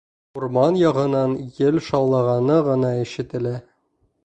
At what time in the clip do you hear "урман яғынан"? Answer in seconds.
0.37-1.35